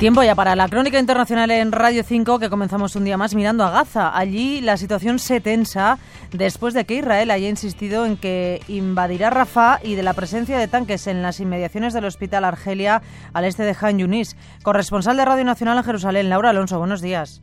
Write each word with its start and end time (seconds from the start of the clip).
Tiempo 0.00 0.22
ya 0.22 0.34
para 0.34 0.56
la 0.56 0.66
crónica 0.66 0.98
internacional 0.98 1.50
en 1.50 1.72
Radio 1.72 2.02
5 2.02 2.38
que 2.38 2.48
comenzamos 2.48 2.96
un 2.96 3.04
día 3.04 3.18
más 3.18 3.34
mirando 3.34 3.64
a 3.64 3.70
Gaza. 3.70 4.16
Allí 4.16 4.62
la 4.62 4.78
situación 4.78 5.18
se 5.18 5.42
tensa 5.42 5.98
después 6.32 6.72
de 6.72 6.86
que 6.86 6.94
Israel 6.94 7.30
haya 7.30 7.50
insistido 7.50 8.06
en 8.06 8.16
que 8.16 8.62
invadirá 8.66 9.28
Rafah 9.28 9.80
y 9.82 9.96
de 9.96 10.02
la 10.02 10.14
presencia 10.14 10.56
de 10.56 10.68
tanques 10.68 11.06
en 11.06 11.20
las 11.20 11.38
inmediaciones 11.38 11.92
del 11.92 12.06
hospital 12.06 12.46
Argelia 12.46 13.02
al 13.34 13.44
este 13.44 13.64
de 13.64 13.76
Han 13.78 13.98
Yunis. 13.98 14.38
Corresponsal 14.62 15.18
de 15.18 15.26
Radio 15.26 15.44
Nacional 15.44 15.76
en 15.76 15.84
Jerusalén, 15.84 16.30
Laura 16.30 16.48
Alonso, 16.48 16.78
buenos 16.78 17.02
días. 17.02 17.42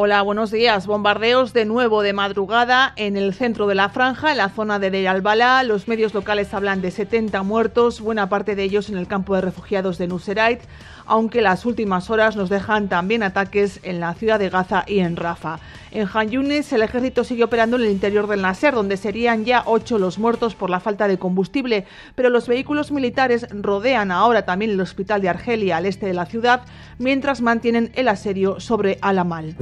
Hola, 0.00 0.22
buenos 0.22 0.50
días. 0.52 0.86
Bombardeos 0.86 1.52
de 1.52 1.64
nuevo 1.64 2.02
de 2.02 2.12
madrugada 2.12 2.92
en 2.96 3.16
el 3.16 3.34
centro 3.34 3.66
de 3.66 3.74
la 3.74 3.88
franja, 3.88 4.30
en 4.30 4.36
la 4.36 4.48
zona 4.48 4.78
de 4.78 4.90
Deir 4.90 5.08
al-Balá. 5.08 5.64
Los 5.64 5.88
medios 5.88 6.14
locales 6.14 6.54
hablan 6.54 6.80
de 6.82 6.90
70 6.90 7.42
muertos, 7.42 8.00
buena 8.00 8.28
parte 8.28 8.54
de 8.54 8.62
ellos 8.62 8.90
en 8.90 8.96
el 8.96 9.08
campo 9.08 9.34
de 9.34 9.40
refugiados 9.40 9.98
de 9.98 10.06
Nuseirat, 10.06 10.60
aunque 11.08 11.42
las 11.42 11.66
últimas 11.66 12.10
horas 12.10 12.36
nos 12.36 12.48
dejan 12.48 12.88
también 12.88 13.22
ataques 13.22 13.80
en 13.82 14.00
la 14.00 14.14
ciudad 14.14 14.38
de 14.38 14.50
Gaza 14.50 14.84
y 14.86 15.00
en 15.00 15.16
Rafa. 15.16 15.58
En 15.90 16.06
Han 16.12 16.28
Yunis, 16.28 16.72
el 16.72 16.82
ejército 16.82 17.24
sigue 17.24 17.44
operando 17.44 17.76
en 17.76 17.82
el 17.82 17.90
interior 17.90 18.26
del 18.26 18.42
Nasser, 18.42 18.74
donde 18.74 18.98
serían 18.98 19.44
ya 19.46 19.62
ocho 19.64 19.98
los 19.98 20.18
muertos 20.18 20.54
por 20.54 20.68
la 20.68 20.80
falta 20.80 21.08
de 21.08 21.18
combustible, 21.18 21.86
pero 22.14 22.28
los 22.28 22.46
vehículos 22.46 22.92
militares 22.92 23.46
rodean 23.50 24.10
ahora 24.10 24.42
también 24.42 24.72
el 24.72 24.80
hospital 24.80 25.22
de 25.22 25.30
Argelia, 25.30 25.78
al 25.78 25.86
este 25.86 26.06
de 26.06 26.14
la 26.14 26.26
ciudad, 26.26 26.60
mientras 26.98 27.40
mantienen 27.40 27.90
el 27.94 28.08
asedio 28.08 28.60
sobre 28.60 28.98
Alamal. 29.00 29.54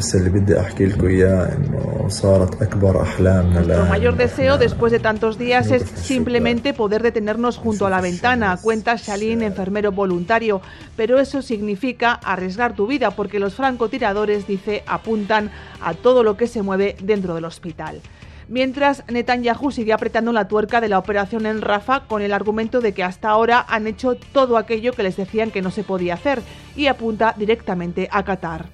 Nuestro 3.52 3.84
mayor 3.86 4.16
deseo 4.16 4.58
después 4.58 4.90
de 4.92 4.98
tantos 4.98 5.38
días 5.38 5.70
es 5.70 5.82
simplemente 5.82 6.74
poder 6.74 7.02
detenernos 7.02 7.56
junto 7.56 7.86
a 7.86 7.90
la 7.90 8.00
ventana, 8.00 8.58
cuenta 8.60 8.96
Shalin, 8.96 9.42
enfermero 9.42 9.92
voluntario, 9.92 10.60
pero 10.96 11.20
eso 11.20 11.35
significa 11.42 12.12
arriesgar 12.12 12.74
tu 12.74 12.86
vida 12.86 13.10
porque 13.10 13.38
los 13.38 13.54
francotiradores, 13.54 14.46
dice, 14.46 14.82
apuntan 14.86 15.50
a 15.80 15.94
todo 15.94 16.22
lo 16.22 16.36
que 16.36 16.46
se 16.46 16.62
mueve 16.62 16.96
dentro 17.02 17.34
del 17.34 17.44
hospital. 17.44 18.00
Mientras 18.48 19.02
Netanyahu 19.08 19.72
sigue 19.72 19.92
apretando 19.92 20.32
la 20.32 20.46
tuerca 20.46 20.80
de 20.80 20.88
la 20.88 20.98
operación 20.98 21.46
en 21.46 21.62
Rafa 21.62 22.06
con 22.06 22.22
el 22.22 22.32
argumento 22.32 22.80
de 22.80 22.94
que 22.94 23.02
hasta 23.02 23.28
ahora 23.28 23.64
han 23.68 23.88
hecho 23.88 24.14
todo 24.32 24.56
aquello 24.56 24.92
que 24.92 25.02
les 25.02 25.16
decían 25.16 25.50
que 25.50 25.62
no 25.62 25.72
se 25.72 25.82
podía 25.82 26.14
hacer 26.14 26.42
y 26.76 26.86
apunta 26.86 27.34
directamente 27.36 28.08
a 28.10 28.24
Qatar. 28.24 28.70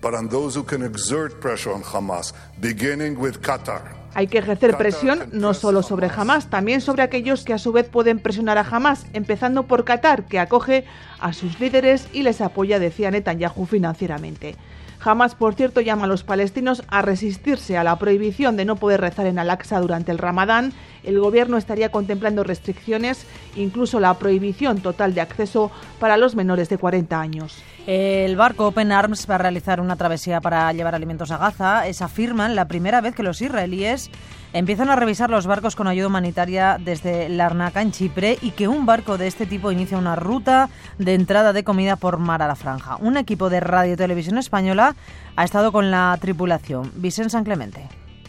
Hay 4.14 4.26
que 4.26 4.38
ejercer 4.38 4.76
presión 4.76 5.30
no 5.32 5.54
solo 5.54 5.82
sobre 5.82 6.10
Hamas, 6.14 6.50
también 6.50 6.80
sobre 6.82 7.02
aquellos 7.02 7.44
que 7.44 7.54
a 7.54 7.58
su 7.58 7.72
vez 7.72 7.88
pueden 7.88 8.18
presionar 8.18 8.58
a 8.58 8.66
Hamas, 8.68 9.06
empezando 9.14 9.62
por 9.62 9.84
Qatar, 9.84 10.24
que 10.24 10.38
acoge 10.38 10.84
a 11.18 11.32
sus 11.32 11.58
líderes 11.60 12.08
y 12.12 12.22
les 12.22 12.42
apoya, 12.42 12.78
decía 12.78 13.10
Netanyahu, 13.10 13.64
financieramente. 13.64 14.56
Hamas, 15.04 15.34
por 15.34 15.54
cierto, 15.54 15.80
llama 15.80 16.04
a 16.04 16.08
los 16.08 16.22
palestinos 16.22 16.82
a 16.88 17.02
resistirse 17.02 17.76
a 17.76 17.84
la 17.84 17.98
prohibición 17.98 18.56
de 18.56 18.64
no 18.64 18.76
poder 18.76 19.00
rezar 19.00 19.26
en 19.26 19.38
Al-Aqsa 19.38 19.80
durante 19.80 20.12
el 20.12 20.18
Ramadán. 20.18 20.72
El 21.02 21.18
gobierno 21.18 21.56
estaría 21.56 21.90
contemplando 21.90 22.44
restricciones, 22.44 23.26
incluso 23.56 23.98
la 23.98 24.14
prohibición 24.14 24.80
total 24.80 25.14
de 25.14 25.20
acceso 25.20 25.70
para 25.98 26.16
los 26.16 26.36
menores 26.36 26.68
de 26.68 26.78
40 26.78 27.20
años. 27.20 27.62
El 27.86 28.36
barco 28.36 28.68
Open 28.68 28.92
Arms 28.92 29.28
va 29.28 29.34
a 29.34 29.38
realizar 29.38 29.80
una 29.80 29.96
travesía 29.96 30.40
para 30.40 30.72
llevar 30.72 30.94
alimentos 30.94 31.32
a 31.32 31.38
Gaza. 31.38 31.88
Es, 31.88 32.00
afirman, 32.00 32.54
la 32.54 32.68
primera 32.68 33.00
vez 33.00 33.14
que 33.14 33.24
los 33.24 33.42
israelíes 33.42 34.10
empiezan 34.52 34.90
a 34.90 34.96
revisar 34.96 35.30
los 35.30 35.46
barcos 35.46 35.76
con 35.76 35.86
ayuda 35.86 36.08
humanitaria 36.08 36.78
desde 36.78 37.28
Larnaca, 37.28 37.82
en 37.82 37.92
Chipre, 37.92 38.38
y 38.40 38.50
que 38.50 38.68
un 38.68 38.86
barco 38.86 39.18
de 39.18 39.26
este 39.26 39.46
tipo 39.46 39.72
inicia 39.72 39.98
una 39.98 40.16
ruta 40.16 40.68
de 40.98 41.14
entrada 41.14 41.52
de 41.52 41.64
comida 41.64 41.96
por 41.96 42.18
mar 42.18 42.42
a 42.42 42.48
la 42.48 42.56
franja. 42.56 42.96
Un 42.96 43.16
equipo 43.16 43.50
de 43.50 43.60
Radio 43.60 43.96
Televisión 43.96 44.38
Española 44.38 44.94
ha 45.36 45.44
estado 45.44 45.72
con 45.72 45.90
la 45.90 46.16
tripulación. 46.20 46.90
Vicente 46.96 47.30
San 47.30 47.44
Clemente. 47.44 47.80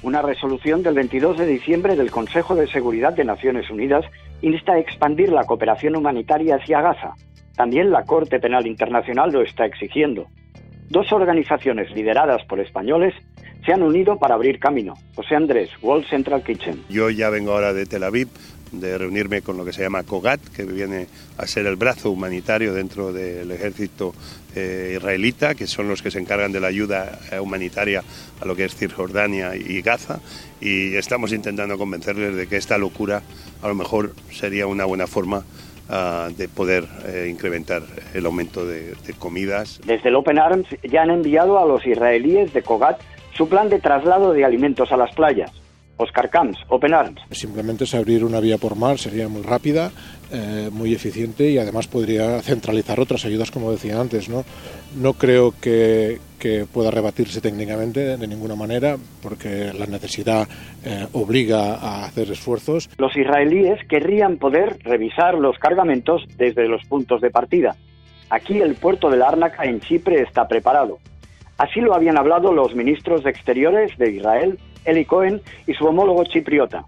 Una 0.01 0.21
resolución 0.21 0.83
del 0.83 0.95
22 0.95 1.37
de 1.37 1.45
diciembre 1.45 1.95
del 1.95 2.11
Consejo 2.11 2.55
de 2.55 2.67
Seguridad 2.67 3.13
de 3.13 3.23
Naciones 3.23 3.69
Unidas 3.69 4.05
insta 4.41 4.73
a 4.73 4.79
expandir 4.79 5.31
la 5.31 5.45
cooperación 5.45 5.95
humanitaria 5.95 6.57
hacia 6.57 6.81
Gaza. 6.81 7.13
También 7.55 7.91
la 7.91 8.03
Corte 8.03 8.39
Penal 8.39 8.67
Internacional 8.67 9.31
lo 9.31 9.41
está 9.41 9.65
exigiendo. 9.65 10.27
Dos 10.89 11.11
organizaciones 11.13 11.89
lideradas 11.91 12.43
por 12.45 12.59
españoles 12.59 13.13
se 13.65 13.73
han 13.73 13.83
unido 13.83 14.17
para 14.17 14.35
abrir 14.35 14.59
camino. 14.59 14.95
José 15.15 15.35
Andrés, 15.35 15.69
World 15.81 16.05
Central 16.07 16.43
Kitchen. 16.43 16.83
Yo 16.89 17.09
ya 17.09 17.29
vengo 17.29 17.53
ahora 17.53 17.73
de 17.73 17.85
Tel 17.85 18.03
Aviv, 18.03 18.27
de 18.71 18.97
reunirme 18.97 19.41
con 19.41 19.57
lo 19.57 19.65
que 19.65 19.71
se 19.71 19.83
llama 19.83 20.03
COGAT, 20.03 20.41
que 20.55 20.63
viene 20.63 21.07
a 21.37 21.47
ser 21.47 21.65
el 21.67 21.75
brazo 21.75 22.11
humanitario 22.11 22.73
dentro 22.73 23.13
del 23.13 23.51
ejército 23.51 24.13
eh, 24.55 24.95
israelita, 24.97 25.55
que 25.55 25.67
son 25.67 25.87
los 25.87 26.01
que 26.01 26.11
se 26.11 26.19
encargan 26.19 26.51
de 26.51 26.59
la 26.59 26.67
ayuda 26.67 27.19
eh, 27.31 27.39
humanitaria 27.39 28.03
a 28.41 28.45
lo 28.45 28.55
que 28.55 28.65
es 28.65 28.75
Cisjordania 28.75 29.55
y 29.55 29.81
Gaza. 29.81 30.19
Y 30.59 30.95
estamos 30.95 31.31
intentando 31.31 31.77
convencerles 31.77 32.35
de 32.35 32.47
que 32.47 32.57
esta 32.57 32.77
locura 32.77 33.21
a 33.61 33.67
lo 33.67 33.75
mejor 33.75 34.13
sería 34.31 34.65
una 34.65 34.85
buena 34.85 35.07
forma 35.07 35.43
ah, 35.89 36.29
de 36.35 36.47
poder 36.47 36.85
eh, 37.05 37.27
incrementar 37.29 37.83
el 38.13 38.25
aumento 38.25 38.65
de, 38.65 38.95
de 39.05 39.13
comidas. 39.13 39.79
Desde 39.85 40.09
el 40.09 40.15
Open 40.15 40.39
Arms 40.39 40.67
ya 40.83 41.03
han 41.03 41.11
enviado 41.11 41.59
a 41.59 41.65
los 41.65 41.85
israelíes 41.85 42.53
de 42.53 42.63
COGAT 42.63 42.99
su 43.35 43.47
plan 43.47 43.69
de 43.69 43.79
traslado 43.79 44.33
de 44.33 44.45
alimentos 44.45 44.91
a 44.91 44.97
las 44.97 45.13
playas. 45.13 45.51
Oscar 45.97 46.29
Camps, 46.29 46.57
Open 46.69 46.93
Arms. 46.93 47.21
Simplemente 47.31 47.83
es 47.83 47.93
abrir 47.93 48.23
una 48.23 48.39
vía 48.39 48.57
por 48.57 48.75
mar, 48.75 48.97
sería 48.97 49.27
muy 49.27 49.43
rápida, 49.43 49.91
eh, 50.31 50.69
muy 50.71 50.93
eficiente 50.93 51.49
y 51.51 51.59
además 51.59 51.87
podría 51.87 52.41
centralizar 52.41 52.99
otras 52.99 53.25
ayudas, 53.25 53.51
como 53.51 53.71
decía 53.71 53.99
antes. 53.99 54.27
No, 54.27 54.43
no 54.95 55.13
creo 55.13 55.53
que, 55.61 56.19
que 56.39 56.65
pueda 56.65 56.89
rebatirse 56.89 57.41
técnicamente 57.41 58.17
de 58.17 58.27
ninguna 58.27 58.55
manera, 58.55 58.97
porque 59.21 59.71
la 59.71 59.85
necesidad 59.85 60.47
eh, 60.83 61.05
obliga 61.13 61.75
a 61.75 62.05
hacer 62.05 62.31
esfuerzos. 62.31 62.89
Los 62.97 63.15
israelíes 63.15 63.79
querrían 63.87 64.37
poder 64.37 64.79
revisar 64.83 65.35
los 65.35 65.59
cargamentos 65.59 66.23
desde 66.37 66.67
los 66.67 66.83
puntos 66.85 67.21
de 67.21 67.29
partida. 67.29 67.75
Aquí 68.31 68.59
el 68.59 68.75
puerto 68.75 69.11
de 69.11 69.17
Lárnaca 69.17 69.63
en 69.65 69.79
Chipre 69.79 70.23
está 70.23 70.47
preparado. 70.47 70.97
Así 71.57 71.81
lo 71.81 71.93
habían 71.93 72.17
hablado 72.17 72.51
los 72.51 72.75
ministros 72.75 73.23
de 73.23 73.29
Exteriores 73.29 73.97
de 73.97 74.11
Israel, 74.11 74.59
Eli 74.85 75.05
Cohen, 75.05 75.41
y 75.67 75.73
su 75.73 75.85
homólogo 75.85 76.23
chipriota. 76.25 76.83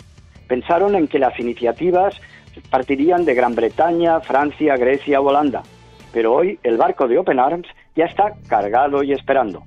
Pensaron 0.48 0.96
en 0.96 1.08
que 1.08 1.20
las 1.20 1.40
iniciativas 1.40 2.20
partirían 2.70 3.25
de 3.25 3.34
Gran 3.34 3.56
Bretaña, 3.56 4.20
Francia, 4.22 4.75
Grecia 4.78 5.20
o 5.20 5.28
Holanda. 5.28 5.64
Pero 6.14 6.34
hoy 6.34 6.59
el 6.64 6.78
barco 6.78 7.08
de 7.08 7.18
Open 7.18 7.40
Arms 7.40 7.68
ya 7.96 8.06
está 8.06 8.34
cargado 8.48 9.04
y 9.04 9.12
esperando. 9.12 9.64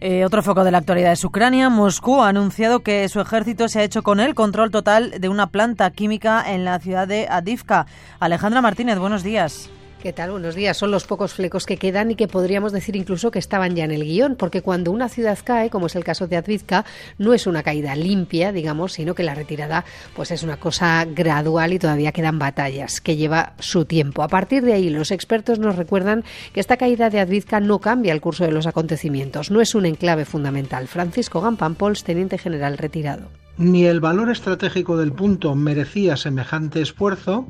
Eh, 0.00 0.24
otro 0.24 0.42
foco 0.42 0.62
de 0.62 0.70
la 0.70 0.78
actualidad 0.78 1.12
es 1.12 1.24
Ucrania. 1.24 1.70
Moscú 1.70 2.22
ha 2.22 2.28
anunciado 2.28 2.80
que 2.80 3.08
su 3.08 3.20
ejército 3.20 3.68
se 3.68 3.80
ha 3.80 3.82
hecho 3.82 4.02
con 4.02 4.20
el 4.20 4.34
control 4.34 4.70
total 4.70 5.10
de 5.18 5.28
una 5.28 5.48
planta 5.48 5.90
química 5.90 6.44
en 6.46 6.64
la 6.64 6.78
ciudad 6.78 7.08
de 7.08 7.26
Adivka. 7.28 7.86
Alejandra 8.20 8.60
Martínez, 8.60 8.98
buenos 8.98 9.24
días. 9.24 9.70
¿Qué 10.02 10.12
tal? 10.12 10.30
Buenos 10.30 10.54
días. 10.54 10.76
Son 10.76 10.92
los 10.92 11.06
pocos 11.06 11.34
flecos 11.34 11.66
que 11.66 11.76
quedan 11.76 12.12
y 12.12 12.14
que 12.14 12.28
podríamos 12.28 12.70
decir 12.70 12.94
incluso 12.94 13.32
que 13.32 13.40
estaban 13.40 13.74
ya 13.74 13.84
en 13.84 13.90
el 13.90 14.04
guion, 14.04 14.36
porque 14.36 14.62
cuando 14.62 14.92
una 14.92 15.08
ciudad 15.08 15.36
cae, 15.42 15.70
como 15.70 15.86
es 15.88 15.96
el 15.96 16.04
caso 16.04 16.28
de 16.28 16.36
Advizca, 16.36 16.84
no 17.18 17.34
es 17.34 17.48
una 17.48 17.64
caída 17.64 17.96
limpia, 17.96 18.52
digamos, 18.52 18.92
sino 18.92 19.16
que 19.16 19.24
la 19.24 19.34
retirada 19.34 19.84
pues 20.14 20.30
es 20.30 20.44
una 20.44 20.56
cosa 20.56 21.04
gradual 21.04 21.72
y 21.72 21.80
todavía 21.80 22.12
quedan 22.12 22.38
batallas, 22.38 23.00
que 23.00 23.16
lleva 23.16 23.54
su 23.58 23.86
tiempo. 23.86 24.22
A 24.22 24.28
partir 24.28 24.62
de 24.62 24.74
ahí, 24.74 24.88
los 24.88 25.10
expertos 25.10 25.58
nos 25.58 25.74
recuerdan 25.74 26.22
que 26.52 26.60
esta 26.60 26.76
caída 26.76 27.10
de 27.10 27.18
Advizca 27.18 27.58
no 27.58 27.80
cambia 27.80 28.12
el 28.12 28.20
curso 28.20 28.44
de 28.44 28.52
los 28.52 28.68
acontecimientos, 28.68 29.50
no 29.50 29.60
es 29.60 29.74
un 29.74 29.84
enclave 29.84 30.24
fundamental. 30.24 30.86
Francisco 30.86 31.40
Gampampols, 31.40 32.04
teniente 32.04 32.38
general 32.38 32.78
retirado. 32.78 33.30
Ni 33.56 33.86
el 33.86 33.98
valor 33.98 34.30
estratégico 34.30 34.96
del 34.96 35.10
punto 35.10 35.56
merecía 35.56 36.16
semejante 36.16 36.80
esfuerzo, 36.80 37.48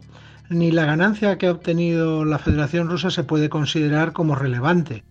ni 0.49 0.71
la 0.71 0.85
ganancia 0.85 1.37
que 1.39 1.47
ha 1.47 1.53
obtenido 1.53 2.25
la 2.25 2.39
Federación 2.39 2.89
Rusa 2.89 3.11
se 3.11 3.25
puede 3.25 3.49
considerar 3.49 4.13
como 4.13 4.35
relevante. 4.35 5.05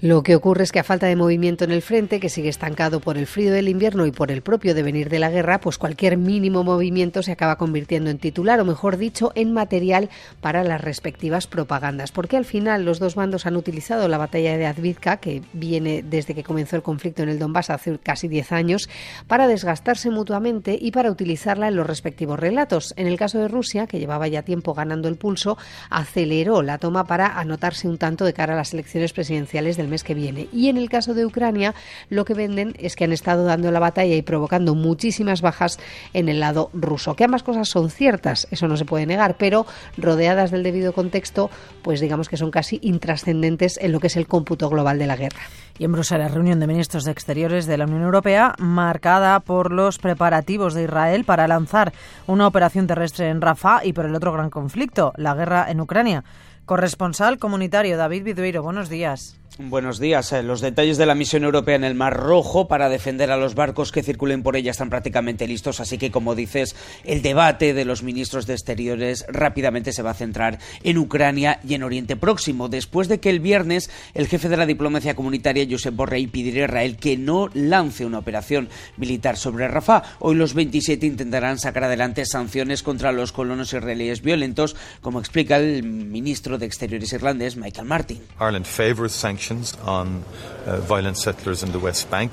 Lo 0.00 0.22
que 0.22 0.36
ocurre 0.36 0.62
es 0.62 0.70
que 0.70 0.78
a 0.78 0.84
falta 0.84 1.06
de 1.08 1.16
movimiento 1.16 1.64
en 1.64 1.72
el 1.72 1.82
frente, 1.82 2.20
que 2.20 2.28
sigue 2.28 2.48
estancado 2.48 3.00
por 3.00 3.18
el 3.18 3.26
frío 3.26 3.52
del 3.52 3.68
invierno 3.68 4.06
y 4.06 4.12
por 4.12 4.30
el 4.30 4.42
propio 4.42 4.72
devenir 4.72 5.08
de 5.08 5.18
la 5.18 5.28
guerra, 5.28 5.60
pues 5.60 5.76
cualquier 5.76 6.16
mínimo 6.16 6.62
movimiento 6.62 7.20
se 7.24 7.32
acaba 7.32 7.58
convirtiendo 7.58 8.08
en 8.08 8.18
titular, 8.18 8.60
o 8.60 8.64
mejor 8.64 8.96
dicho, 8.96 9.32
en 9.34 9.52
material 9.52 10.08
para 10.40 10.62
las 10.62 10.80
respectivas 10.80 11.48
propagandas. 11.48 12.12
Porque 12.12 12.36
al 12.36 12.44
final 12.44 12.84
los 12.84 13.00
dos 13.00 13.16
bandos 13.16 13.44
han 13.44 13.56
utilizado 13.56 14.06
la 14.06 14.18
batalla 14.18 14.56
de 14.56 14.66
Advizka, 14.66 15.16
que 15.16 15.42
viene 15.52 16.04
desde 16.08 16.32
que 16.32 16.44
comenzó 16.44 16.76
el 16.76 16.82
conflicto 16.82 17.24
en 17.24 17.30
el 17.30 17.40
Donbass 17.40 17.70
hace 17.70 17.98
casi 17.98 18.28
10 18.28 18.52
años, 18.52 18.88
para 19.26 19.48
desgastarse 19.48 20.10
mutuamente 20.10 20.78
y 20.80 20.92
para 20.92 21.10
utilizarla 21.10 21.66
en 21.66 21.74
los 21.74 21.88
respectivos 21.88 22.38
relatos. 22.38 22.94
En 22.96 23.08
el 23.08 23.18
caso 23.18 23.40
de 23.40 23.48
Rusia, 23.48 23.88
que 23.88 23.98
llevaba 23.98 24.28
ya 24.28 24.42
tiempo 24.42 24.74
ganando 24.74 25.08
el 25.08 25.16
pulso, 25.16 25.58
aceleró 25.90 26.62
la 26.62 26.78
toma 26.78 27.04
para 27.08 27.36
anotarse 27.40 27.88
un 27.88 27.98
tanto 27.98 28.24
de 28.24 28.32
cara 28.32 28.52
a 28.54 28.56
las 28.56 28.72
elecciones 28.72 29.12
presidenciales 29.12 29.76
del 29.76 29.87
mes 29.88 30.04
que 30.04 30.14
viene. 30.14 30.48
Y 30.52 30.68
en 30.68 30.76
el 30.76 30.88
caso 30.88 31.14
de 31.14 31.26
Ucrania, 31.26 31.74
lo 32.08 32.24
que 32.24 32.34
venden 32.34 32.74
es 32.78 32.96
que 32.96 33.04
han 33.04 33.12
estado 33.12 33.44
dando 33.44 33.70
la 33.70 33.80
batalla 33.80 34.14
y 34.14 34.22
provocando 34.22 34.74
muchísimas 34.74 35.40
bajas 35.40 35.78
en 36.12 36.28
el 36.28 36.40
lado 36.40 36.70
ruso. 36.72 37.14
Que 37.16 37.24
ambas 37.24 37.42
cosas 37.42 37.68
son 37.68 37.90
ciertas, 37.90 38.48
eso 38.50 38.68
no 38.68 38.76
se 38.76 38.84
puede 38.84 39.06
negar, 39.06 39.36
pero 39.36 39.66
rodeadas 39.96 40.50
del 40.50 40.62
debido 40.62 40.92
contexto, 40.92 41.50
pues 41.82 42.00
digamos 42.00 42.28
que 42.28 42.36
son 42.36 42.50
casi 42.50 42.78
intrascendentes 42.82 43.78
en 43.80 43.92
lo 43.92 44.00
que 44.00 44.08
es 44.08 44.16
el 44.16 44.26
cómputo 44.26 44.68
global 44.68 44.98
de 44.98 45.06
la 45.06 45.16
guerra. 45.16 45.40
Y 45.78 45.84
en 45.84 45.92
Bruselas, 45.92 46.32
reunión 46.32 46.58
de 46.58 46.66
ministros 46.66 47.04
de 47.04 47.12
Exteriores 47.12 47.66
de 47.66 47.78
la 47.78 47.84
Unión 47.84 48.02
Europea 48.02 48.54
marcada 48.58 49.38
por 49.40 49.72
los 49.72 49.98
preparativos 49.98 50.74
de 50.74 50.84
Israel 50.84 51.24
para 51.24 51.46
lanzar 51.46 51.92
una 52.26 52.46
operación 52.48 52.86
terrestre 52.86 53.28
en 53.28 53.40
Rafah 53.40 53.84
y 53.84 53.92
por 53.92 54.06
el 54.06 54.14
otro 54.14 54.32
gran 54.32 54.50
conflicto, 54.50 55.12
la 55.16 55.34
guerra 55.34 55.70
en 55.70 55.80
Ucrania. 55.80 56.24
Corresponsal 56.64 57.38
comunitario 57.38 57.96
David 57.96 58.24
Vidueiro, 58.24 58.62
buenos 58.62 58.88
días. 58.88 59.38
Buenos 59.56 59.98
días. 59.98 60.32
Eh, 60.32 60.44
los 60.44 60.60
detalles 60.60 60.98
de 60.98 61.06
la 61.06 61.16
misión 61.16 61.42
europea 61.42 61.74
en 61.74 61.82
el 61.82 61.96
Mar 61.96 62.16
Rojo 62.16 62.68
para 62.68 62.88
defender 62.88 63.32
a 63.32 63.36
los 63.36 63.56
barcos 63.56 63.90
que 63.90 64.04
circulen 64.04 64.44
por 64.44 64.54
ella 64.54 64.70
están 64.70 64.88
prácticamente 64.88 65.48
listos, 65.48 65.80
así 65.80 65.98
que, 65.98 66.12
como 66.12 66.36
dices, 66.36 66.76
el 67.04 67.22
debate 67.22 67.74
de 67.74 67.84
los 67.84 68.04
ministros 68.04 68.46
de 68.46 68.52
Exteriores 68.52 69.26
rápidamente 69.28 69.92
se 69.92 70.02
va 70.02 70.10
a 70.10 70.14
centrar 70.14 70.60
en 70.84 70.98
Ucrania 70.98 71.58
y 71.66 71.74
en 71.74 71.82
Oriente 71.82 72.14
Próximo, 72.14 72.68
después 72.68 73.08
de 73.08 73.18
que 73.18 73.30
el 73.30 73.40
viernes 73.40 73.90
el 74.14 74.28
jefe 74.28 74.48
de 74.48 74.56
la 74.56 74.66
diplomacia 74.66 75.16
comunitaria, 75.16 75.66
Josep 75.68 75.94
Borrell, 75.94 76.28
pidiera 76.28 76.60
a 76.60 76.64
Israel 76.66 76.96
que 76.96 77.16
no 77.16 77.50
lance 77.52 78.06
una 78.06 78.18
operación 78.18 78.68
militar 78.96 79.36
sobre 79.36 79.66
Rafah. 79.66 80.02
Hoy 80.20 80.36
los 80.36 80.54
27 80.54 81.04
intentarán 81.04 81.58
sacar 81.58 81.84
adelante 81.84 82.26
sanciones 82.26 82.84
contra 82.84 83.10
los 83.10 83.32
colonos 83.32 83.72
israelíes 83.72 84.22
violentos, 84.22 84.76
como 85.00 85.18
explica 85.18 85.56
el 85.56 85.82
ministro 85.82 86.58
de 86.58 86.66
Exteriores 86.66 87.12
irlandés, 87.12 87.56
Michael 87.56 87.88
Martin. 87.88 88.20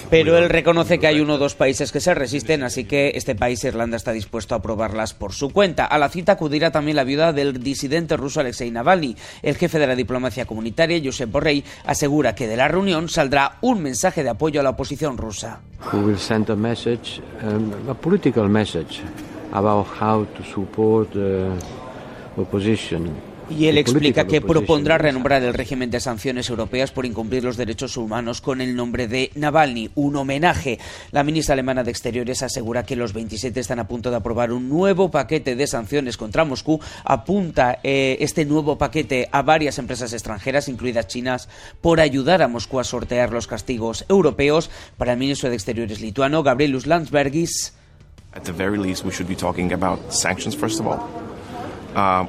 Pero 0.10 0.38
él 0.38 0.50
reconoce 0.50 1.00
que 1.00 1.08
hay 1.08 1.20
uno 1.20 1.36
o 1.36 1.38
dos 1.38 1.56
países 1.56 1.92
que 1.92 2.02
se 2.02 2.14
resisten, 2.14 2.64
así 2.64 2.86
que 2.86 3.14
este 3.16 3.36
país, 3.36 3.64
Irlanda, 3.64 3.98
está 3.98 4.12
dispuesto 4.12 4.56
a 4.56 4.58
aprobarlas 4.58 5.14
por 5.14 5.34
su 5.34 5.52
cuenta. 5.52 5.86
A 5.86 5.98
la 5.98 6.10
cita 6.10 6.34
acudirá 6.34 6.72
también 6.72 6.98
la 6.98 7.04
viuda 7.04 7.34
del 7.34 7.62
disidente 7.62 8.18
ruso 8.18 8.40
Alexei 8.40 8.72
Navalny. 8.72 9.16
El 9.42 9.56
jefe 9.56 9.80
de 9.80 9.88
la 9.88 9.96
diplomacia 9.96 10.46
comunitaria, 10.46 11.02
Josep 11.04 11.32
Borrell, 11.32 11.64
asegura 11.86 12.36
que 12.36 12.48
de 12.48 12.58
la 12.58 12.68
reunión 12.68 13.10
saldrá 13.10 13.58
un 13.62 13.82
mensaje 13.82 14.24
de 14.24 14.30
apoyo 14.30 14.60
a 14.60 14.64
la 14.64 14.72
oposición 14.72 15.18
rusa. 15.18 15.62
Y 23.50 23.68
él 23.68 23.78
explica 23.78 24.26
que 24.26 24.42
propondrá 24.42 24.98
renombrar 24.98 25.44
el 25.44 25.54
régimen 25.54 25.92
de 25.92 26.00
sanciones 26.00 26.50
europeas 26.50 26.92
por 26.92 27.06
incumplir 27.06 27.44
los 27.44 27.58
derechos 27.58 27.96
humanos 27.96 28.42
con 28.42 28.60
el 28.60 28.76
nombre 28.76 29.08
de 29.08 29.32
Navalny, 29.36 29.92
un 29.96 30.16
homenaje. 30.16 30.80
La 31.12 31.24
ministra 31.24 31.54
alemana 31.54 31.84
de 31.84 31.92
Exteriores 31.92 32.42
asegura 32.42 32.84
que 32.84 32.96
los 32.96 33.14
27 33.14 33.60
están 33.60 33.80
a 33.80 33.88
punto 33.88 34.10
de 34.10 34.16
aprobar 34.18 34.52
un 34.52 34.68
nuevo 34.68 35.12
paquete 35.12 35.56
de 35.56 35.68
sanciones 35.68 36.18
contra 36.18 36.44
Moscú. 36.44 36.80
Apunta 37.04 37.80
eh, 37.84 38.18
este 38.20 38.46
nuevo 38.46 38.78
paquete 38.78 39.30
a 39.32 39.44
varias 39.44 39.78
empresas 39.78 40.12
extranjeras, 40.14 40.68
incluidas 40.68 41.08
chinas, 41.08 41.48
por 41.82 42.00
ayudar 42.00 42.42
a 42.42 42.48
Moscú 42.48 42.80
a 42.80 42.84
sortear 42.84 43.32
los 43.32 43.48
castigos 43.48 44.06
europeos. 44.10 44.72
Para 44.98 45.14
el 45.14 45.20
ministro 45.20 45.50
de 45.50 45.56
Exteriores 45.56 46.02
lituano, 46.02 46.42
Gabrielus 46.42 46.88
Landsbergis. 46.88 47.74
At 48.34 48.44
the 48.44 48.52
very 48.52 48.78
least, 48.78 49.06
we 49.06 49.12
should 49.12 49.30
be 49.30 49.36
talking 49.36 49.72
about 49.72 50.12
sanctions 50.12 50.56
first 50.56 50.80
of 50.80 50.88
all. 50.88 51.25
Uh, 51.96 52.28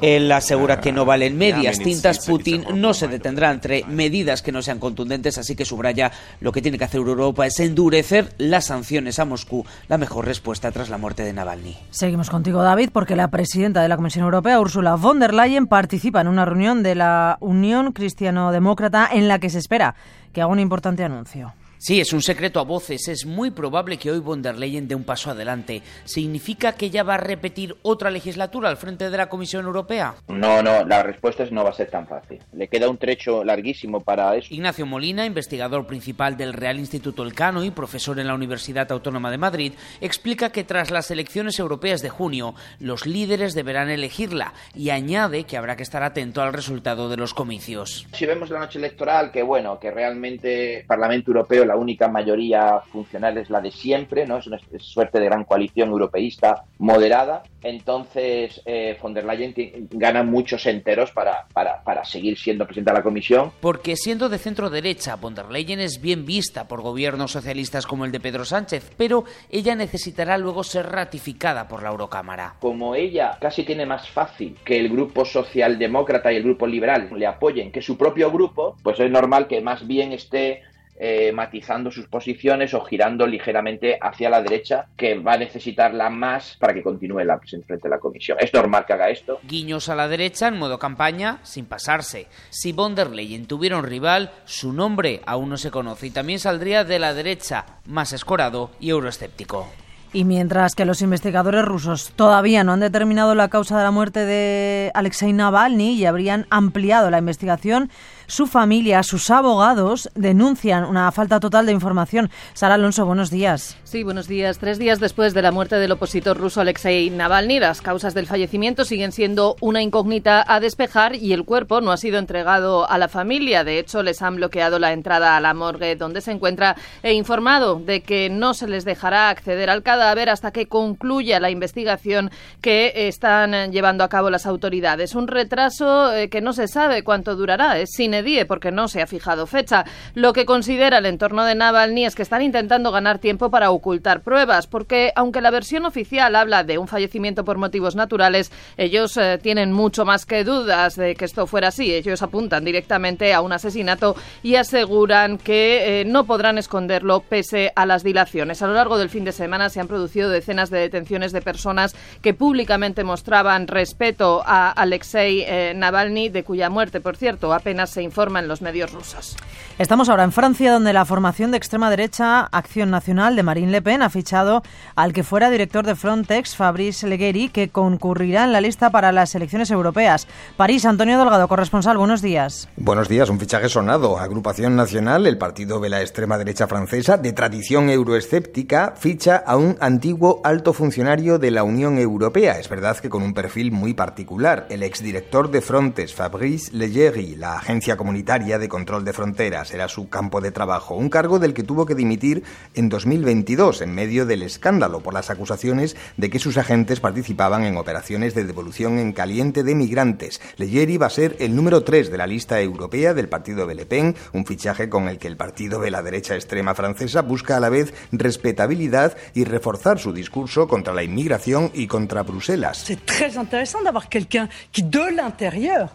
Él 0.00 0.32
asegura 0.32 0.80
que 0.80 0.90
no 0.90 1.04
valen 1.04 1.38
medias 1.38 1.78
tintas. 1.78 2.26
Putin 2.26 2.64
no 2.74 2.92
se 2.92 3.06
detendrá 3.06 3.52
entre 3.52 3.84
medidas 3.84 4.42
que 4.42 4.50
no 4.50 4.62
sean 4.62 4.80
contundentes, 4.80 5.38
así 5.38 5.54
que 5.54 5.64
subraya 5.64 6.10
lo 6.40 6.50
que 6.50 6.60
tiene 6.60 6.76
que 6.76 6.82
hacer 6.84 6.98
Europa 6.98 7.46
es 7.46 7.60
endurecer 7.60 8.32
las 8.38 8.66
sanciones 8.66 9.20
a 9.20 9.24
Moscú, 9.24 9.64
la 9.86 9.96
mejor 9.96 10.26
respuesta 10.26 10.72
tras 10.72 10.90
la 10.90 10.98
muerte 10.98 11.22
de 11.22 11.32
Navalny. 11.32 11.76
Seguimos 11.90 12.30
contigo, 12.30 12.62
David, 12.62 12.90
porque 12.92 13.14
la 13.14 13.28
presidenta 13.28 13.80
de 13.80 13.88
la 13.88 13.96
Comisión 13.96 14.24
Europea, 14.24 14.60
Ursula 14.60 14.96
von 14.96 15.20
der 15.20 15.34
Leyen, 15.34 15.68
participa 15.68 16.20
en 16.20 16.26
una 16.26 16.44
reunión 16.44 16.82
de 16.82 16.96
la 16.96 17.36
Unión 17.38 17.92
Cristiano-Demócrata 17.92 19.08
en 19.12 19.28
la 19.28 19.38
que 19.38 19.50
se 19.50 19.58
espera 19.58 19.94
que 20.32 20.42
haga 20.42 20.50
un 20.50 20.58
importante 20.58 21.04
anuncio. 21.04 21.54
Sí, 21.84 22.00
es 22.00 22.12
un 22.12 22.22
secreto 22.22 22.60
a 22.60 22.62
voces. 22.62 23.08
Es 23.08 23.26
muy 23.26 23.50
probable 23.50 23.96
que 23.96 24.12
hoy 24.12 24.20
von 24.20 24.40
der 24.40 24.56
Leyen 24.56 24.86
dé 24.86 24.94
un 24.94 25.02
paso 25.02 25.32
adelante. 25.32 25.82
¿Significa 26.04 26.76
que 26.76 26.86
ella 26.86 27.02
va 27.02 27.14
a 27.14 27.16
repetir 27.16 27.74
otra 27.82 28.08
legislatura 28.08 28.68
al 28.68 28.76
frente 28.76 29.10
de 29.10 29.16
la 29.16 29.28
Comisión 29.28 29.66
Europea? 29.66 30.14
No, 30.28 30.62
no, 30.62 30.84
la 30.84 31.02
respuesta 31.02 31.42
es 31.42 31.50
no 31.50 31.64
va 31.64 31.70
a 31.70 31.72
ser 31.72 31.90
tan 31.90 32.06
fácil. 32.06 32.38
Le 32.52 32.68
queda 32.68 32.88
un 32.88 32.98
trecho 32.98 33.42
larguísimo 33.42 34.00
para 34.00 34.36
eso. 34.36 34.54
Ignacio 34.54 34.86
Molina, 34.86 35.26
investigador 35.26 35.84
principal 35.88 36.36
del 36.36 36.52
Real 36.52 36.78
Instituto 36.78 37.24
Elcano 37.24 37.64
y 37.64 37.72
profesor 37.72 38.20
en 38.20 38.28
la 38.28 38.36
Universidad 38.36 38.92
Autónoma 38.92 39.32
de 39.32 39.38
Madrid, 39.38 39.72
explica 40.00 40.50
que 40.50 40.62
tras 40.62 40.92
las 40.92 41.10
elecciones 41.10 41.58
europeas 41.58 42.00
de 42.00 42.10
junio, 42.10 42.54
los 42.78 43.06
líderes 43.06 43.54
deberán 43.54 43.90
elegirla 43.90 44.54
y 44.76 44.90
añade 44.90 45.42
que 45.42 45.56
habrá 45.56 45.74
que 45.74 45.82
estar 45.82 46.04
atento 46.04 46.42
al 46.42 46.52
resultado 46.52 47.08
de 47.08 47.16
los 47.16 47.34
comicios. 47.34 48.06
Si 48.12 48.24
vemos 48.24 48.50
la 48.50 48.60
noche 48.60 48.78
electoral, 48.78 49.32
que 49.32 49.42
bueno, 49.42 49.80
que 49.80 49.90
realmente 49.90 50.78
el 50.82 50.86
Parlamento 50.86 51.32
Europeo 51.32 51.71
la 51.72 51.78
única 51.78 52.06
mayoría 52.06 52.80
funcional 52.92 53.38
es 53.38 53.48
la 53.48 53.62
de 53.62 53.70
siempre, 53.70 54.26
¿no? 54.26 54.36
Es 54.36 54.46
una 54.46 54.58
suerte 54.78 55.18
de 55.18 55.24
gran 55.24 55.44
coalición 55.44 55.88
europeísta 55.88 56.64
moderada. 56.78 57.44
Entonces, 57.62 58.60
eh, 58.66 58.98
von 59.00 59.14
der 59.14 59.24
Leyen 59.24 59.54
gana 59.90 60.22
muchos 60.22 60.66
enteros 60.66 61.12
para, 61.12 61.46
para, 61.54 61.82
para, 61.82 62.04
seguir 62.04 62.36
siendo 62.36 62.66
presidenta 62.66 62.92
de 62.92 62.98
la 62.98 63.02
Comisión. 63.02 63.52
Porque 63.60 63.96
siendo 63.96 64.28
de 64.28 64.36
centro 64.36 64.68
derecha, 64.68 65.16
von 65.16 65.34
der 65.34 65.50
Leyen 65.50 65.80
es 65.80 66.00
bien 66.02 66.26
vista 66.26 66.68
por 66.68 66.82
gobiernos 66.82 67.30
socialistas 67.30 67.86
como 67.86 68.04
el 68.04 68.12
de 68.12 68.20
Pedro 68.20 68.44
Sánchez, 68.44 68.92
pero 68.98 69.24
ella 69.48 69.74
necesitará 69.74 70.36
luego 70.36 70.64
ser 70.64 70.90
ratificada 70.90 71.68
por 71.68 71.82
la 71.82 71.90
Eurocámara. 71.90 72.56
Como 72.60 72.94
ella 72.94 73.38
casi 73.40 73.62
tiene 73.62 73.86
más 73.86 74.10
fácil 74.10 74.58
que 74.62 74.78
el 74.78 74.90
grupo 74.90 75.24
socialdemócrata 75.24 76.32
y 76.32 76.36
el 76.36 76.42
grupo 76.42 76.66
liberal 76.66 77.08
le 77.16 77.26
apoyen 77.26 77.72
que 77.72 77.80
su 77.80 77.96
propio 77.96 78.30
grupo, 78.30 78.76
pues 78.82 79.00
es 79.00 79.10
normal 79.10 79.46
que 79.46 79.62
más 79.62 79.86
bien 79.86 80.12
esté 80.12 80.64
eh, 81.04 81.32
matizando 81.32 81.90
sus 81.90 82.06
posiciones 82.06 82.74
o 82.74 82.80
girando 82.84 83.26
ligeramente 83.26 83.98
hacia 84.00 84.30
la 84.30 84.40
derecha, 84.40 84.86
que 84.96 85.18
va 85.18 85.32
a 85.32 85.36
necesitarla 85.36 86.08
más 86.10 86.56
para 86.60 86.72
que 86.72 86.80
continúe 86.80 87.24
la 87.24 87.40
presencia 87.40 87.66
frente 87.66 87.88
a 87.88 87.90
la 87.90 87.98
comisión. 87.98 88.38
Es 88.40 88.54
normal 88.54 88.86
que 88.86 88.92
haga 88.92 89.10
esto. 89.10 89.40
Guiños 89.42 89.88
a 89.88 89.96
la 89.96 90.06
derecha 90.06 90.46
en 90.46 90.58
modo 90.58 90.78
campaña 90.78 91.40
sin 91.42 91.66
pasarse. 91.66 92.28
Si 92.50 92.70
von 92.70 92.94
der 92.94 93.10
Leyen 93.10 93.46
tuviera 93.46 93.78
un 93.78 93.84
rival, 93.84 94.30
su 94.44 94.72
nombre 94.72 95.22
aún 95.26 95.48
no 95.48 95.56
se 95.56 95.72
conoce 95.72 96.06
y 96.06 96.10
también 96.10 96.38
saldría 96.38 96.84
de 96.84 97.00
la 97.00 97.14
derecha, 97.14 97.66
más 97.86 98.12
escorado 98.12 98.70
y 98.78 98.90
euroescéptico. 98.90 99.68
Y 100.12 100.22
mientras 100.22 100.76
que 100.76 100.84
los 100.84 101.02
investigadores 101.02 101.64
rusos 101.64 102.12
todavía 102.14 102.62
no 102.62 102.74
han 102.74 102.80
determinado 102.80 103.34
la 103.34 103.48
causa 103.48 103.76
de 103.76 103.82
la 103.82 103.90
muerte 103.90 104.24
de 104.24 104.92
Alexei 104.94 105.32
Navalny 105.32 105.94
y 105.94 106.04
habrían 106.04 106.46
ampliado 106.50 107.10
la 107.10 107.18
investigación, 107.18 107.90
su 108.26 108.46
familia, 108.46 109.02
sus 109.02 109.30
abogados 109.30 110.10
denuncian 110.14 110.84
una 110.84 111.10
falta 111.12 111.40
total 111.40 111.66
de 111.66 111.72
información. 111.72 112.30
Sara 112.54 112.74
Alonso, 112.74 113.06
buenos 113.06 113.30
días. 113.30 113.76
Sí, 113.84 114.02
buenos 114.02 114.28
días. 114.28 114.58
Tres 114.58 114.78
días 114.78 115.00
después 115.00 115.34
de 115.34 115.42
la 115.42 115.52
muerte 115.52 115.76
del 115.76 115.92
opositor 115.92 116.36
ruso 116.38 116.60
Alexei 116.60 117.10
Navalny, 117.10 117.60
las 117.60 117.82
causas 117.82 118.14
del 118.14 118.26
fallecimiento 118.26 118.84
siguen 118.84 119.12
siendo 119.12 119.56
una 119.60 119.82
incógnita 119.82 120.44
a 120.46 120.60
despejar 120.60 121.14
y 121.14 121.32
el 121.32 121.44
cuerpo 121.44 121.80
no 121.80 121.92
ha 121.92 121.96
sido 121.96 122.18
entregado 122.18 122.88
a 122.88 122.98
la 122.98 123.08
familia. 123.08 123.64
De 123.64 123.78
hecho, 123.78 124.02
les 124.02 124.22
han 124.22 124.36
bloqueado 124.36 124.78
la 124.78 124.92
entrada 124.92 125.36
a 125.36 125.40
la 125.40 125.54
morgue 125.54 125.96
donde 125.96 126.20
se 126.20 126.32
encuentra 126.32 126.76
e 127.02 127.12
informado 127.12 127.76
de 127.76 128.02
que 128.02 128.30
no 128.30 128.54
se 128.54 128.66
les 128.66 128.84
dejará 128.84 129.28
acceder 129.28 129.70
al 129.70 129.82
cadáver 129.82 130.30
hasta 130.30 130.52
que 130.52 130.66
concluya 130.66 131.40
la 131.40 131.50
investigación 131.50 132.30
que 132.60 132.92
están 133.08 133.72
llevando 133.72 134.04
a 134.04 134.08
cabo 134.08 134.30
las 134.30 134.46
autoridades. 134.46 135.14
Un 135.14 135.28
retraso 135.28 136.14
eh, 136.14 136.28
que 136.28 136.40
no 136.40 136.52
se 136.52 136.68
sabe 136.68 137.02
cuánto 137.02 137.36
durará. 137.36 137.78
Es 137.78 137.90
sin 137.92 138.14
porque 138.46 138.70
no 138.70 138.88
se 138.88 139.02
ha 139.02 139.06
fijado 139.06 139.46
fecha. 139.46 139.84
Lo 140.14 140.32
que 140.32 140.46
considera 140.46 140.98
el 140.98 141.06
entorno 141.06 141.44
de 141.44 141.54
Navalny 141.54 142.06
es 142.06 142.14
que 142.14 142.22
están 142.22 142.42
intentando 142.42 142.90
ganar 142.92 143.18
tiempo 143.18 143.50
para 143.50 143.70
ocultar 143.70 144.22
pruebas, 144.22 144.66
porque 144.66 145.12
aunque 145.16 145.40
la 145.40 145.50
versión 145.50 145.84
oficial 145.84 146.36
habla 146.36 146.64
de 146.64 146.78
un 146.78 146.88
fallecimiento 146.88 147.44
por 147.44 147.58
motivos 147.58 147.96
naturales, 147.96 148.52
ellos 148.76 149.16
eh, 149.16 149.38
tienen 149.42 149.72
mucho 149.72 150.04
más 150.04 150.26
que 150.26 150.44
dudas 150.44 150.96
de 150.96 151.14
que 151.14 151.24
esto 151.24 151.46
fuera 151.46 151.68
así. 151.68 151.94
Ellos 151.94 152.22
apuntan 152.22 152.64
directamente 152.64 153.34
a 153.34 153.40
un 153.40 153.52
asesinato 153.52 154.16
y 154.42 154.56
aseguran 154.56 155.38
que 155.38 156.00
eh, 156.00 156.04
no 156.04 156.24
podrán 156.24 156.58
esconderlo 156.58 157.20
pese 157.20 157.72
a 157.76 157.86
las 157.86 158.02
dilaciones. 158.02 158.62
A 158.62 158.66
lo 158.66 158.74
largo 158.74 158.98
del 158.98 159.10
fin 159.10 159.24
de 159.24 159.32
semana 159.32 159.68
se 159.68 159.80
han 159.80 159.88
producido 159.88 160.30
decenas 160.30 160.70
de 160.70 160.78
detenciones 160.78 161.32
de 161.32 161.42
personas 161.42 161.94
que 162.20 162.34
públicamente 162.34 163.04
mostraban 163.04 163.66
respeto 163.66 164.42
a 164.44 164.70
Alexei 164.70 165.44
eh, 165.46 165.72
Navalny, 165.74 166.28
de 166.28 166.44
cuya 166.44 166.70
muerte, 166.70 167.00
por 167.00 167.16
cierto, 167.16 167.52
apenas 167.52 167.90
se 167.90 168.01
se 168.02 168.04
informa 168.04 168.40
en 168.40 168.48
los 168.48 168.62
medios 168.62 168.90
rusos. 168.92 169.36
Estamos 169.82 170.08
ahora 170.08 170.22
en 170.22 170.30
Francia, 170.30 170.72
donde 170.72 170.92
la 170.92 171.04
formación 171.04 171.50
de 171.50 171.56
extrema 171.56 171.90
derecha 171.90 172.42
Acción 172.52 172.92
Nacional 172.92 173.34
de 173.34 173.42
Marine 173.42 173.72
Le 173.72 173.82
Pen 173.82 174.02
ha 174.02 174.10
fichado 174.10 174.62
al 174.94 175.12
que 175.12 175.24
fuera 175.24 175.50
director 175.50 175.84
de 175.84 175.96
Frontex, 175.96 176.54
Fabrice 176.54 177.08
Legueri, 177.08 177.48
que 177.48 177.68
concurrirá 177.68 178.44
en 178.44 178.52
la 178.52 178.60
lista 178.60 178.90
para 178.90 179.10
las 179.10 179.34
elecciones 179.34 179.72
europeas. 179.72 180.28
París, 180.56 180.84
Antonio 180.84 181.18
Delgado, 181.18 181.48
corresponsal, 181.48 181.98
buenos 181.98 182.22
días. 182.22 182.68
Buenos 182.76 183.08
días, 183.08 183.28
un 183.28 183.40
fichaje 183.40 183.68
sonado. 183.68 184.20
Agrupación 184.20 184.76
Nacional, 184.76 185.26
el 185.26 185.36
partido 185.36 185.80
de 185.80 185.88
la 185.88 186.00
extrema 186.00 186.38
derecha 186.38 186.68
francesa, 186.68 187.16
de 187.16 187.32
tradición 187.32 187.90
euroescéptica, 187.90 188.94
ficha 188.96 189.42
a 189.44 189.56
un 189.56 189.76
antiguo 189.80 190.40
alto 190.44 190.74
funcionario 190.74 191.40
de 191.40 191.50
la 191.50 191.64
Unión 191.64 191.98
Europea. 191.98 192.60
Es 192.60 192.68
verdad 192.68 192.98
que 192.98 193.10
con 193.10 193.24
un 193.24 193.34
perfil 193.34 193.72
muy 193.72 193.94
particular. 193.94 194.64
El 194.70 194.84
exdirector 194.84 195.50
de 195.50 195.60
Frontex, 195.60 196.14
Fabrice 196.14 196.70
Leggeri, 196.72 197.34
la 197.34 197.56
agencia 197.56 197.96
comunitaria 197.96 198.60
de 198.60 198.68
control 198.68 199.04
de 199.04 199.12
fronteras, 199.12 199.71
era 199.72 199.88
su 199.88 200.08
campo 200.08 200.40
de 200.40 200.50
trabajo. 200.50 200.94
Un 200.94 201.08
cargo 201.08 201.38
del 201.38 201.54
que 201.54 201.62
tuvo 201.62 201.86
que 201.86 201.94
dimitir 201.94 202.44
en 202.74 202.88
2022, 202.88 203.82
en 203.82 203.94
medio 203.94 204.26
del 204.26 204.42
escándalo 204.42 205.00
por 205.00 205.14
las 205.14 205.30
acusaciones 205.30 205.96
de 206.16 206.30
que 206.30 206.38
sus 206.38 206.58
agentes 206.58 207.00
participaban 207.00 207.64
en 207.64 207.76
operaciones 207.76 208.34
de 208.34 208.44
devolución 208.44 208.98
en 208.98 209.12
caliente 209.12 209.62
de 209.62 209.74
migrantes. 209.74 210.40
Leggeri 210.56 210.96
va 210.98 211.06
a 211.06 211.10
ser 211.10 211.36
el 211.40 211.56
número 211.56 211.82
3 211.84 212.10
de 212.10 212.18
la 212.18 212.26
lista 212.26 212.60
europea 212.60 213.14
del 213.14 213.28
partido 213.28 213.66
de 213.66 213.74
Le 213.74 213.86
Pen, 213.86 214.16
un 214.32 214.46
fichaje 214.46 214.88
con 214.88 215.08
el 215.08 215.18
que 215.18 215.28
el 215.28 215.36
partido 215.36 215.80
de 215.80 215.90
la 215.90 216.02
derecha 216.02 216.34
extrema 216.34 216.74
francesa 216.74 217.22
busca 217.22 217.56
a 217.56 217.60
la 217.60 217.68
vez 217.68 217.94
respetabilidad 218.12 219.16
y 219.34 219.44
reforzar 219.44 219.98
su 219.98 220.12
discurso 220.12 220.68
contra 220.68 220.94
la 220.94 221.02
inmigración 221.02 221.70
y 221.74 221.86
contra 221.86 222.22
Bruselas. 222.22 222.84
C'est 222.86 223.04
très 223.04 223.36
intéressant 223.38 223.82
d'avoir 223.82 224.08
quelqu'un 224.08 224.48
qui, 224.72 224.82
de 224.82 225.16
l'intérieur, 225.16 225.94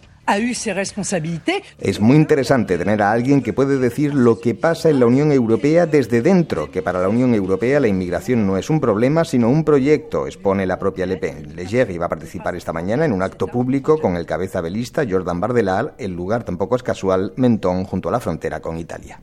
es 1.79 2.01
muy 2.01 2.17
interesante 2.17 2.77
tener 2.77 3.01
a 3.01 3.13
alguien 3.13 3.41
que 3.41 3.53
puede 3.53 3.77
decir 3.77 4.13
lo 4.13 4.39
que 4.39 4.55
pasa 4.55 4.89
en 4.89 4.99
la 4.99 5.05
Unión 5.05 5.31
Europea 5.31 5.85
desde 5.85 6.21
dentro, 6.21 6.69
que 6.69 6.81
para 6.81 7.01
la 7.01 7.07
Unión 7.07 7.33
Europea 7.33 7.79
la 7.79 7.87
inmigración 7.87 8.45
no 8.45 8.57
es 8.57 8.69
un 8.69 8.81
problema, 8.81 9.23
sino 9.23 9.49
un 9.49 9.63
proyecto, 9.63 10.27
expone 10.27 10.65
la 10.65 10.79
propia 10.79 11.05
Le 11.05 11.15
Pen. 11.15 11.55
Leger 11.55 11.99
va 12.01 12.07
a 12.07 12.09
participar 12.09 12.57
esta 12.57 12.73
mañana 12.73 13.05
en 13.05 13.13
un 13.13 13.23
acto 13.23 13.47
público 13.47 13.99
con 13.99 14.17
el 14.17 14.25
cabeza 14.25 14.59
belista 14.59 15.05
Jordan 15.09 15.39
Bardelar. 15.39 15.95
El 15.97 16.11
lugar 16.11 16.43
tampoco 16.43 16.75
es 16.75 16.83
casual, 16.83 17.31
Mentón, 17.37 17.85
junto 17.85 18.09
a 18.09 18.11
la 18.11 18.19
frontera 18.19 18.59
con 18.59 18.77
Italia. 18.77 19.21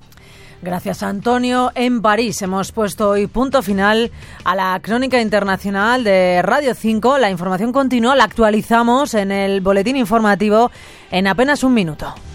Gracias, 0.64 1.02
Antonio. 1.02 1.72
En 1.74 2.00
París 2.00 2.40
hemos 2.40 2.72
puesto 2.72 3.10
hoy 3.10 3.26
punto 3.26 3.60
final 3.60 4.10
a 4.44 4.54
la 4.54 4.80
crónica 4.80 5.20
internacional 5.20 6.02
de 6.04 6.40
Radio 6.40 6.74
5. 6.74 7.18
La 7.18 7.30
información 7.30 7.70
continua 7.70 8.16
la 8.16 8.24
actualizamos 8.24 9.12
en 9.12 9.30
el 9.30 9.60
boletín 9.60 9.96
informativo 9.96 10.70
en 11.10 11.26
apenas 11.26 11.64
un 11.64 11.74
minuto. 11.74 12.14